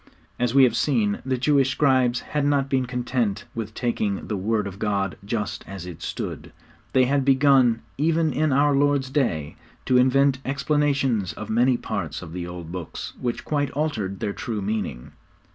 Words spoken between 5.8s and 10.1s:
it stood; they had begun, even in our Lord's day, to